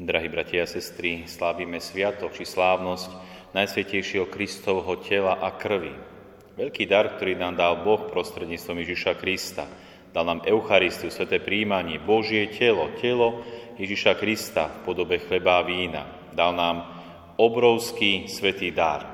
Drahí 0.00 0.32
bratia 0.32 0.64
a 0.64 0.72
sestry, 0.72 1.28
slávime 1.28 1.76
sviatok 1.76 2.32
či 2.32 2.48
slávnosť 2.48 3.12
Najsvetejšieho 3.52 4.32
Kristovho 4.32 4.96
tela 5.04 5.36
a 5.36 5.52
krvi. 5.52 5.92
Veľký 6.56 6.88
dar, 6.88 7.20
ktorý 7.20 7.36
nám 7.36 7.60
dal 7.60 7.84
Boh 7.84 8.08
prostredníctvom 8.08 8.80
Ježiša 8.80 9.20
Krista. 9.20 9.68
Dal 10.16 10.24
nám 10.24 10.40
Eucharistiu, 10.48 11.12
sveté 11.12 11.36
príjmanie, 11.36 12.00
Božie 12.00 12.48
telo, 12.48 12.88
telo 12.96 13.44
Ježiša 13.76 14.16
Krista 14.16 14.72
v 14.72 14.88
podobe 14.88 15.20
chleba 15.20 15.60
a 15.60 15.66
vína. 15.68 16.08
Dal 16.32 16.56
nám 16.56 16.80
obrovský 17.36 18.24
svetý 18.24 18.72
dar. 18.72 19.04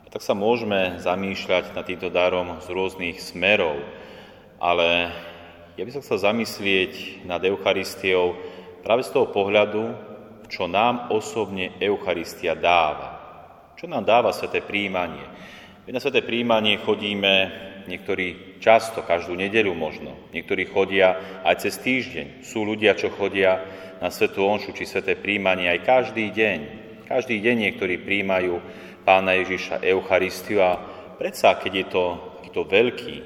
A 0.00 0.08
tak 0.08 0.24
sa 0.24 0.32
môžeme 0.32 0.96
zamýšľať 0.96 1.76
nad 1.76 1.84
týmto 1.84 2.08
darom 2.08 2.56
z 2.64 2.72
rôznych 2.72 3.20
smerov, 3.20 3.84
ale 4.56 5.12
ja 5.76 5.84
by 5.84 5.92
som 5.92 6.00
chcel 6.00 6.24
zamyslieť 6.24 7.20
nad 7.28 7.44
Eucharistiou 7.44 8.32
práve 8.86 9.02
z 9.02 9.10
toho 9.18 9.26
pohľadu, 9.34 10.05
čo 10.46 10.70
nám 10.70 11.12
osobne 11.12 11.76
Eucharistia 11.78 12.54
dáva. 12.54 13.16
Čo 13.76 13.90
nám 13.90 14.08
dáva 14.08 14.32
sveté 14.32 14.64
príjmanie. 14.64 15.22
Na 15.86 16.02
sveté 16.02 16.24
príjmanie 16.24 16.82
chodíme 16.82 17.34
niektorí 17.86 18.58
často, 18.58 19.06
každú 19.06 19.38
nedeľu 19.38 19.72
možno. 19.78 20.18
Niektorí 20.34 20.66
chodia 20.66 21.40
aj 21.46 21.62
cez 21.62 21.78
týždeň. 21.78 22.42
Sú 22.42 22.66
ľudia, 22.66 22.98
čo 22.98 23.14
chodia 23.14 23.62
na 24.02 24.10
svetú 24.10 24.42
onšu 24.42 24.74
či 24.74 24.84
sveté 24.84 25.14
príjmanie 25.14 25.70
aj 25.70 25.86
každý 25.86 26.34
deň. 26.34 26.58
Každý 27.06 27.38
deň 27.38 27.56
niektorí 27.70 28.02
príjmajú 28.02 28.58
pána 29.06 29.38
Ježiša 29.38 29.86
Eucharistiu 29.86 30.58
a 30.58 30.74
predsa, 31.14 31.54
keď 31.54 31.72
je 31.72 31.86
to 31.86 32.04
takýto 32.42 32.62
veľký 32.66 33.16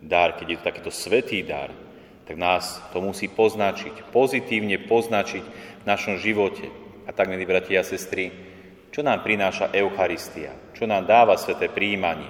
dar, 0.00 0.32
keď 0.40 0.46
je 0.48 0.56
to 0.56 0.64
takýto 0.64 0.92
svetý 0.94 1.44
dar, 1.44 1.68
tak 2.28 2.36
nás 2.36 2.76
to 2.92 3.00
musí 3.00 3.24
poznačiť, 3.24 4.12
pozitívne 4.12 4.76
poznačiť 4.84 5.44
v 5.80 5.84
našom 5.88 6.20
živote. 6.20 6.68
A 7.08 7.16
tak, 7.16 7.32
milí 7.32 7.48
bratia 7.48 7.80
a 7.80 7.88
sestry, 7.88 8.28
čo 8.92 9.00
nám 9.00 9.24
prináša 9.24 9.72
Eucharistia? 9.72 10.52
Čo 10.76 10.84
nám 10.84 11.08
dáva 11.08 11.40
sveté 11.40 11.72
príjmanie? 11.72 12.28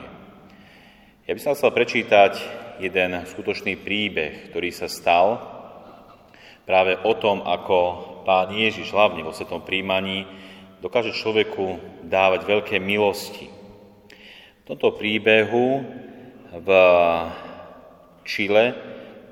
Ja 1.27 1.35
by 1.35 1.41
som 1.43 1.59
chcel 1.59 1.75
prečítať 1.75 2.39
jeden 2.79 3.11
skutočný 3.27 3.75
príbeh, 3.83 4.55
ktorý 4.55 4.71
sa 4.71 4.87
stal 4.87 5.43
práve 6.63 6.95
o 7.03 7.13
tom, 7.19 7.43
ako 7.43 7.79
pán 8.23 8.55
Ježiš 8.55 8.95
hlavne 8.95 9.27
vo 9.27 9.35
svetom 9.35 9.67
príjmaní 9.67 10.31
dokáže 10.79 11.11
človeku 11.11 11.83
dávať 12.07 12.47
veľké 12.47 12.79
milosti. 12.79 13.51
V 14.63 14.65
tomto 14.65 14.95
príbehu 14.95 15.83
v 16.55 16.69
Čile 18.23 18.65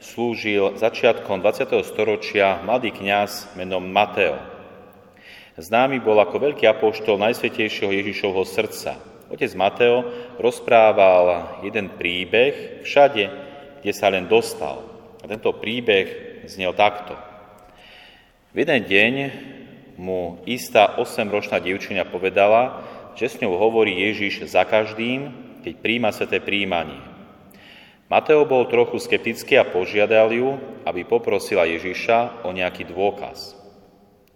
slúžil 0.00 0.76
začiatkom 0.76 1.40
20. 1.40 1.72
storočia 1.86 2.60
mladý 2.62 2.92
kňaz 2.92 3.56
menom 3.56 3.84
Mateo. 3.84 4.36
Známy 5.56 6.04
bol 6.04 6.20
ako 6.20 6.52
veľký 6.52 6.68
apoštol 6.68 7.16
Najsvetejšieho 7.16 7.88
Ježišovho 7.88 8.44
srdca. 8.44 9.00
Otec 9.32 9.50
Mateo 9.56 10.04
rozprával 10.36 11.58
jeden 11.64 11.96
príbeh 11.96 12.84
všade, 12.84 13.24
kde 13.80 13.92
sa 13.96 14.12
len 14.12 14.28
dostal. 14.28 14.84
A 15.20 15.24
tento 15.24 15.56
príbeh 15.56 16.44
znel 16.44 16.76
takto. 16.76 17.16
V 18.52 18.62
jeden 18.62 18.84
deň 18.84 19.14
mu 19.96 20.44
istá 20.44 20.92
8-ročná 21.00 21.56
dievčina 21.58 22.04
povedala, 22.04 22.84
že 23.16 23.32
s 23.32 23.40
ňou 23.40 23.56
hovorí 23.56 23.96
Ježiš 23.96 24.44
za 24.52 24.68
každým, 24.68 25.32
keď 25.64 25.74
príjma 25.80 26.12
sveté 26.12 26.38
príjmanie. 26.38 27.15
Mateo 28.06 28.46
bol 28.46 28.70
trochu 28.70 29.02
skeptický 29.02 29.58
a 29.58 29.66
požiadal 29.66 30.30
ju, 30.30 30.54
aby 30.86 31.02
poprosila 31.02 31.66
Ježiša 31.66 32.46
o 32.46 32.54
nejaký 32.54 32.86
dôkaz. 32.86 33.58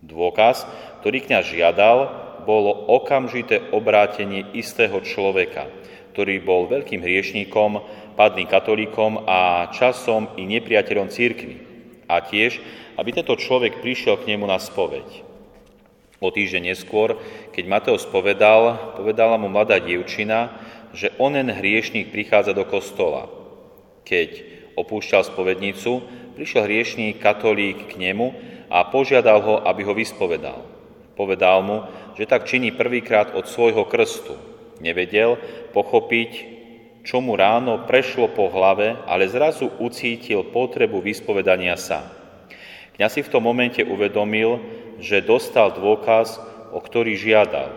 Dôkaz, 0.02 0.66
ktorý 0.98 1.22
kňaz 1.22 1.44
žiadal, 1.46 1.98
bolo 2.42 2.74
okamžité 2.90 3.70
obrátenie 3.70 4.42
istého 4.58 4.98
človeka, 5.06 5.70
ktorý 6.10 6.42
bol 6.42 6.66
veľkým 6.66 6.98
hriešníkom, 6.98 7.70
padným 8.18 8.50
katolíkom 8.50 9.22
a 9.30 9.70
časom 9.70 10.34
i 10.34 10.50
nepriateľom 10.50 11.06
církvy. 11.06 11.56
A 12.10 12.26
tiež, 12.26 12.58
aby 12.98 13.14
tento 13.14 13.38
človek 13.38 13.78
prišiel 13.78 14.18
k 14.18 14.34
nemu 14.34 14.50
na 14.50 14.58
spoveď. 14.58 15.22
O 16.18 16.34
týždeň 16.34 16.74
neskôr, 16.74 17.22
keď 17.54 17.64
Mateo 17.70 17.96
spovedal, 18.02 18.98
povedala 18.98 19.38
mu 19.38 19.46
mladá 19.46 19.78
dievčina, 19.78 20.58
že 20.90 21.14
onen 21.22 21.54
hriešník 21.54 22.10
prichádza 22.10 22.50
do 22.50 22.66
kostola– 22.66 23.30
keď 24.04 24.42
opúšťal 24.78 25.22
spovednicu, 25.28 26.00
prišiel 26.38 26.64
hriešný 26.64 27.20
katolík 27.20 27.92
k 27.92 28.00
nemu 28.00 28.32
a 28.70 28.86
požiadal 28.88 29.38
ho, 29.42 29.54
aby 29.66 29.82
ho 29.84 29.92
vyspovedal. 29.92 30.62
Povedal 31.18 31.60
mu, 31.60 31.84
že 32.16 32.24
tak 32.24 32.48
činí 32.48 32.72
prvýkrát 32.72 33.36
od 33.36 33.44
svojho 33.44 33.84
krstu. 33.84 34.38
Nevedel 34.80 35.36
pochopiť, 35.76 36.30
čo 37.04 37.20
mu 37.20 37.36
ráno 37.36 37.84
prešlo 37.84 38.32
po 38.32 38.48
hlave, 38.48 38.96
ale 39.04 39.28
zrazu 39.28 39.68
ucítil 39.80 40.48
potrebu 40.48 41.04
vyspovedania 41.04 41.76
sa. 41.76 42.08
Kňaz 42.96 43.16
si 43.16 43.22
v 43.24 43.32
tom 43.32 43.44
momente 43.44 43.84
uvedomil, 43.84 44.60
že 45.00 45.24
dostal 45.24 45.72
dôkaz, 45.72 46.40
o 46.70 46.78
ktorý 46.78 47.16
žiadal. 47.16 47.72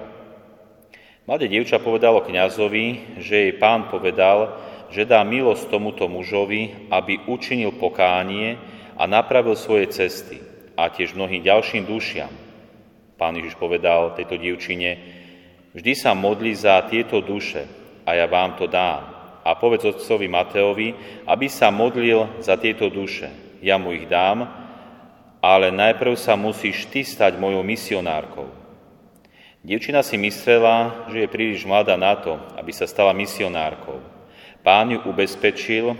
Mladé 1.23 1.47
dievča 1.47 1.79
povedalo 1.79 2.19
kňazovi, 2.19 3.19
že 3.23 3.47
jej 3.47 3.53
pán 3.55 3.87
povedal, 3.87 4.59
že 4.93 5.09
dá 5.09 5.25
milosť 5.25 5.73
tomuto 5.73 6.05
mužovi, 6.05 6.93
aby 6.93 7.25
učinil 7.25 7.73
pokánie 7.73 8.61
a 8.93 9.09
napravil 9.09 9.57
svoje 9.57 9.89
cesty 9.89 10.37
a 10.77 10.93
tiež 10.93 11.17
mnohým 11.17 11.41
ďalším 11.41 11.89
dušiam. 11.89 12.29
Pán 13.17 13.33
Ježiš 13.33 13.57
povedal 13.57 14.13
tejto 14.13 14.37
dievčine, 14.37 15.01
vždy 15.73 15.93
sa 15.97 16.13
modli 16.13 16.53
za 16.53 16.77
tieto 16.85 17.25
duše 17.25 17.65
a 18.05 18.13
ja 18.13 18.29
vám 18.29 18.53
to 18.53 18.69
dám. 18.69 19.01
A 19.43 19.57
povedz 19.57 19.83
otcovi 19.83 20.29
Mateovi, 20.29 20.93
aby 21.27 21.49
sa 21.49 21.73
modlil 21.73 22.39
za 22.39 22.55
tieto 22.55 22.87
duše. 22.87 23.59
Ja 23.59 23.81
mu 23.81 23.91
ich 23.91 24.07
dám, 24.07 24.45
ale 25.43 25.73
najprv 25.75 26.15
sa 26.15 26.39
musíš 26.39 26.87
ty 26.87 27.03
stať 27.03 27.35
mojou 27.35 27.65
misionárkou. 27.65 28.47
Dievčina 29.63 30.03
si 30.03 30.19
myslela, 30.19 31.07
že 31.11 31.23
je 31.23 31.33
príliš 31.33 31.63
mladá 31.63 31.95
na 31.95 32.15
to, 32.19 32.35
aby 32.59 32.71
sa 32.75 32.87
stala 32.87 33.15
misionárkou. 33.15 34.12
Pán 34.63 34.95
ju 34.95 35.03
ubezpečil, 35.03 35.99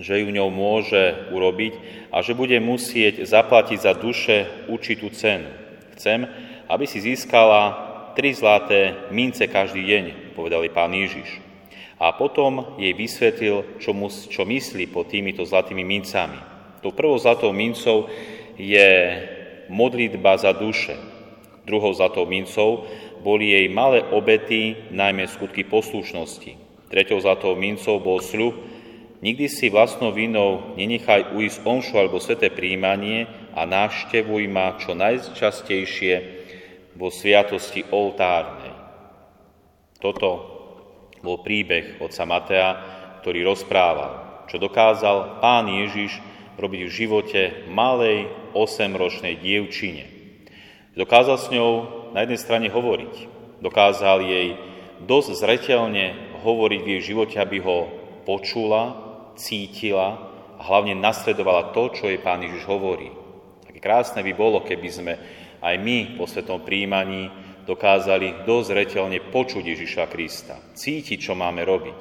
že 0.00 0.20
ju 0.20 0.28
ňou 0.32 0.48
môže 0.48 1.28
urobiť 1.28 1.76
a 2.08 2.24
že 2.24 2.36
bude 2.36 2.56
musieť 2.60 3.24
zaplatiť 3.24 3.78
za 3.80 3.92
duše 3.92 4.48
určitú 4.68 5.12
cenu. 5.12 5.48
Chcem, 5.96 6.24
aby 6.68 6.84
si 6.88 7.04
získala 7.04 7.76
tri 8.16 8.32
zlaté 8.32 8.96
mince 9.12 9.44
každý 9.44 9.84
deň, 9.84 10.04
povedali 10.32 10.72
pán 10.72 10.92
Ježiš. 10.92 11.40
A 11.96 12.12
potom 12.12 12.76
jej 12.76 12.92
vysvetlil, 12.92 13.80
čo, 13.80 13.96
mus, 13.96 14.28
čo 14.28 14.44
myslí 14.44 14.88
pod 14.92 15.08
týmito 15.08 15.44
zlatými 15.44 15.80
mincami. 15.80 16.36
Tou 16.84 16.92
prvou 16.92 17.16
zlatou 17.16 17.56
mincou 17.56 18.08
je 18.56 18.88
modlitba 19.68 20.36
za 20.36 20.52
duše. 20.52 20.96
Druhou 21.64 21.92
zlatou 21.96 22.28
mincou 22.28 22.84
boli 23.24 23.52
jej 23.52 23.68
malé 23.72 24.04
obety, 24.12 24.76
najmä 24.92 25.24
skutky 25.28 25.64
poslušnosti. 25.64 26.65
Treťou 26.86 27.18
zlatou 27.18 27.58
mincov 27.58 27.98
bol 27.98 28.22
sľub, 28.22 28.54
nikdy 29.18 29.50
si 29.50 29.66
vlastnou 29.66 30.14
vinou 30.14 30.78
nenechaj 30.78 31.34
ujsť 31.34 31.58
omšu 31.66 31.94
alebo 31.98 32.22
sveté 32.22 32.52
príjmanie 32.52 33.26
a 33.58 33.66
návštevuj 33.66 34.44
ma 34.46 34.78
čo 34.78 34.94
najčastejšie 34.94 36.14
vo 36.94 37.10
sviatosti 37.10 37.84
oltárnej. 37.90 38.72
Toto 39.98 40.56
bol 41.24 41.42
príbeh 41.42 41.98
otca 41.98 42.22
Matea, 42.28 42.70
ktorý 43.24 43.42
rozprával, 43.42 44.46
čo 44.46 44.62
dokázal 44.62 45.42
pán 45.42 45.66
Ježiš 45.66 46.22
robiť 46.56 46.80
v 46.86 46.94
živote 46.94 47.42
malej 47.68 48.30
osemročnej 48.54 49.36
dievčine. 49.42 50.06
Dokázal 50.96 51.36
s 51.36 51.52
ňou 51.52 51.72
na 52.16 52.24
jednej 52.24 52.40
strane 52.40 52.68
hovoriť, 52.72 53.14
dokázal 53.60 54.24
jej 54.24 54.56
dosť 55.04 55.30
zreteľne 55.36 56.25
hovoriť 56.40 56.80
v 56.84 56.90
jej 56.96 57.02
živote, 57.12 57.36
aby 57.40 57.58
ho 57.64 57.88
počula, 58.26 58.96
cítila 59.36 60.18
a 60.56 60.62
hlavne 60.64 60.96
nasledovala 60.96 61.70
to, 61.76 61.92
čo 61.92 62.08
jej 62.08 62.20
Pán 62.20 62.42
Ježiš 62.42 62.64
hovorí. 62.66 63.12
Také 63.64 63.78
krásne 63.78 64.24
by 64.24 64.32
bolo, 64.32 64.64
keby 64.64 64.88
sme 64.88 65.12
aj 65.60 65.74
my 65.80 66.16
po 66.16 66.24
svetom 66.24 66.64
príjmaní 66.64 67.28
dokázali 67.66 68.46
dosť 68.46 68.66
zreteľne 68.72 69.18
počuť 69.28 69.62
Ježiša 69.62 70.04
Krista, 70.08 70.56
cítiť, 70.72 71.18
čo 71.18 71.34
máme 71.34 71.66
robiť, 71.66 71.98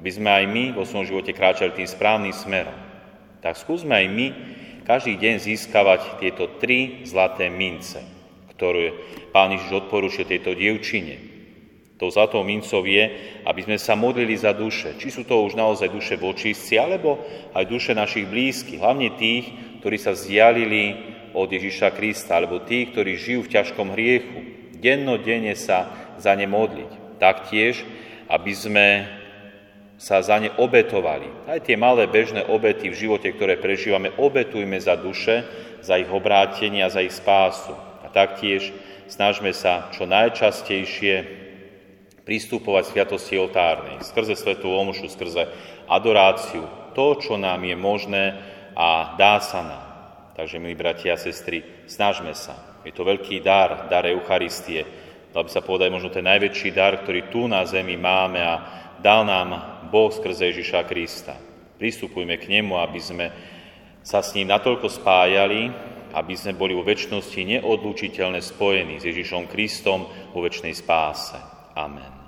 aby 0.00 0.10
sme 0.10 0.30
aj 0.32 0.44
my 0.48 0.64
vo 0.72 0.88
svojom 0.88 1.08
živote 1.08 1.36
kráčali 1.36 1.76
tým 1.76 1.88
správnym 1.88 2.34
smerom. 2.34 2.74
Tak 3.44 3.60
skúsme 3.60 3.92
aj 3.92 4.06
my 4.08 4.26
každý 4.82 5.14
deň 5.20 5.34
získavať 5.38 6.18
tieto 6.18 6.58
tri 6.58 7.06
zlaté 7.06 7.52
mince, 7.52 8.02
ktoré 8.56 8.96
Pán 9.30 9.52
Ježiš 9.54 9.86
odporúčil 9.86 10.26
tejto 10.26 10.56
dievčine, 10.56 11.31
Tou 12.02 12.10
zlatou 12.10 12.42
mincov 12.42 12.82
je, 12.82 13.14
aby 13.46 13.62
sme 13.62 13.78
sa 13.78 13.94
modlili 13.94 14.34
za 14.34 14.50
duše. 14.50 14.98
Či 14.98 15.14
sú 15.14 15.22
to 15.22 15.38
už 15.46 15.54
naozaj 15.54 15.86
duše 15.86 16.18
vočistci, 16.18 16.74
alebo 16.74 17.22
aj 17.54 17.62
duše 17.70 17.94
našich 17.94 18.26
blízkych, 18.26 18.82
hlavne 18.82 19.14
tých, 19.14 19.46
ktorí 19.78 20.02
sa 20.02 20.10
vzdialili 20.10 20.98
od 21.30 21.46
Ježiša 21.46 21.94
Krista, 21.94 22.42
alebo 22.42 22.58
tí, 22.66 22.90
ktorí 22.90 23.14
žijú 23.14 23.46
v 23.46 23.54
ťažkom 23.54 23.94
hriechu, 23.94 24.34
dennodenne 24.82 25.54
sa 25.54 25.94
za 26.18 26.34
ne 26.34 26.50
modliť. 26.50 27.22
Taktiež, 27.22 27.86
aby 28.26 28.50
sme 28.50 28.86
sa 29.94 30.18
za 30.26 30.42
ne 30.42 30.50
obetovali. 30.58 31.30
Aj 31.46 31.62
tie 31.62 31.78
malé 31.78 32.10
bežné 32.10 32.42
obety 32.50 32.90
v 32.90 32.98
živote, 32.98 33.30
ktoré 33.30 33.62
prežívame, 33.62 34.10
obetujme 34.18 34.74
za 34.82 34.98
duše, 34.98 35.46
za 35.78 36.02
ich 36.02 36.10
obrátenie 36.10 36.82
a 36.82 36.90
za 36.90 36.98
ich 36.98 37.14
spásu. 37.14 37.78
A 38.02 38.10
taktiež 38.10 38.74
snažme 39.06 39.54
sa 39.54 39.86
čo 39.94 40.02
najčastejšie 40.02 41.41
pristupovať 42.22 42.94
sviatosti 42.94 43.34
oltárnej, 43.34 44.02
skrze 44.06 44.38
svetú 44.38 44.70
omšu, 44.70 45.10
skrze 45.10 45.50
adoráciu, 45.90 46.64
to, 46.94 47.18
čo 47.18 47.34
nám 47.34 47.66
je 47.66 47.74
možné 47.74 48.24
a 48.78 49.18
dá 49.18 49.42
sa 49.42 49.60
nám. 49.60 49.84
Takže, 50.32 50.56
milí 50.56 50.72
bratia 50.72 51.18
a 51.18 51.20
sestry, 51.20 51.84
snažme 51.84 52.32
sa. 52.32 52.80
Je 52.88 52.94
to 52.94 53.04
veľký 53.04 53.44
dar, 53.44 53.86
dar 53.92 54.08
Eucharistie. 54.08 54.86
Dal 55.32 55.44
by 55.44 55.50
sa 55.52 55.64
povedať 55.64 55.88
možno 55.92 56.08
ten 56.08 56.24
najväčší 56.24 56.72
dar, 56.72 57.04
ktorý 57.04 57.28
tu 57.28 57.48
na 57.48 57.64
zemi 57.68 57.96
máme 58.00 58.40
a 58.40 58.54
dal 59.00 59.28
nám 59.28 59.82
Boh 59.92 60.08
skrze 60.08 60.52
Ježiša 60.52 60.88
Krista. 60.88 61.36
Pristupujme 61.76 62.40
k 62.40 62.48
nemu, 62.48 62.78
aby 62.80 63.00
sme 63.00 63.26
sa 64.02 64.24
s 64.24 64.34
ním 64.34 64.50
natoľko 64.50 64.88
spájali, 64.88 65.68
aby 66.12 66.34
sme 66.36 66.56
boli 66.56 66.76
vo 66.76 66.84
väčšnosti 66.84 67.38
neodlučiteľne 67.38 68.40
spojení 68.40 69.00
s 69.00 69.08
Ježišom 69.08 69.48
Kristom 69.48 70.08
vo 70.32 70.40
väčšnej 70.44 70.74
spáse. 70.76 71.51
Amen. 71.76 72.21